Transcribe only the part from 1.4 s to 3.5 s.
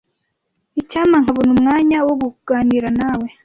umwanya wo kuganira nawe.